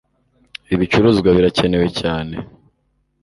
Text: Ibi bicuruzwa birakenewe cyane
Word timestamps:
Ibi 0.73 0.79
bicuruzwa 0.81 1.29
birakenewe 1.37 1.87
cyane 1.99 2.35